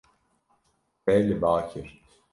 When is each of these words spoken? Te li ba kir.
Te 1.05 1.15
li 1.27 1.37
ba 1.45 1.55
kir. 1.71 1.85